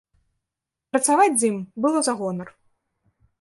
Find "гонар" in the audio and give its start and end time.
2.23-2.49